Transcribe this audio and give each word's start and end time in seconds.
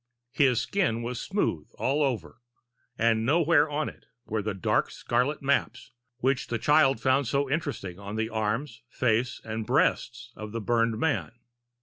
His 0.31 0.59
skin 0.59 1.03
was 1.03 1.21
smooth 1.21 1.67
all 1.77 2.01
over, 2.01 2.41
and 2.97 3.23
nowhere 3.23 3.69
on 3.69 3.87
it 3.87 4.07
were 4.25 4.41
the 4.41 4.55
dark 4.55 4.89
scarlet 4.89 5.43
maps 5.43 5.91
which 6.17 6.47
the 6.47 6.57
child 6.57 6.99
found 6.99 7.27
so 7.27 7.47
interesting 7.47 7.99
on 7.99 8.15
the 8.15 8.27
arms, 8.27 8.81
face, 8.89 9.39
and 9.45 9.63
breast 9.63 10.31
of 10.35 10.53
the 10.53 10.59
burned 10.59 10.97
man. 10.97 11.33